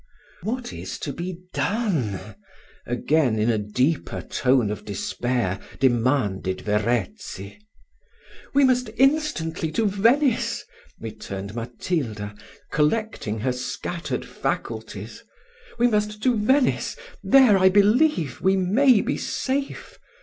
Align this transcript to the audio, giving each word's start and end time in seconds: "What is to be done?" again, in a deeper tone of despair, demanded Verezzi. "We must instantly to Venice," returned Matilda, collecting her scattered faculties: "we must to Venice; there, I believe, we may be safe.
"What 0.41 0.73
is 0.73 0.97
to 0.97 1.13
be 1.13 1.41
done?" 1.53 2.33
again, 2.87 3.37
in 3.37 3.51
a 3.51 3.59
deeper 3.59 4.23
tone 4.23 4.71
of 4.71 4.83
despair, 4.83 5.59
demanded 5.79 6.61
Verezzi. 6.61 7.59
"We 8.51 8.63
must 8.63 8.89
instantly 8.97 9.71
to 9.73 9.85
Venice," 9.85 10.65
returned 10.99 11.53
Matilda, 11.53 12.33
collecting 12.71 13.41
her 13.41 13.53
scattered 13.53 14.25
faculties: 14.25 15.23
"we 15.77 15.85
must 15.87 16.23
to 16.23 16.35
Venice; 16.35 16.95
there, 17.23 17.59
I 17.59 17.69
believe, 17.69 18.41
we 18.41 18.57
may 18.57 19.01
be 19.01 19.17
safe. 19.19 19.99